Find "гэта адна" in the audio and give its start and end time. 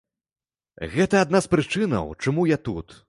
0.95-1.41